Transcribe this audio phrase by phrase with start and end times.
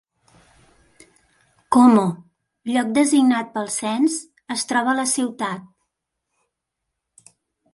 [1.75, 2.05] Como,
[2.71, 4.15] lloc designat pel cens,
[4.57, 7.29] es troba a la ciutat.